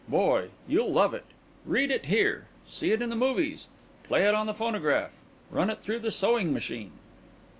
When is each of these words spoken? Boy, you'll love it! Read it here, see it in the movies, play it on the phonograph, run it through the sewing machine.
Boy, 0.09 0.49
you'll 0.67 0.91
love 0.91 1.13
it! 1.13 1.25
Read 1.63 1.91
it 1.91 2.05
here, 2.05 2.47
see 2.67 2.91
it 2.91 3.03
in 3.03 3.11
the 3.11 3.15
movies, 3.15 3.67
play 4.03 4.23
it 4.27 4.33
on 4.33 4.47
the 4.47 4.53
phonograph, 4.55 5.11
run 5.51 5.69
it 5.69 5.79
through 5.79 5.99
the 5.99 6.09
sewing 6.09 6.51
machine. 6.51 6.93